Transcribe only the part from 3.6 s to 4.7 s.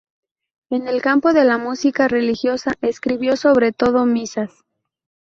todo misas.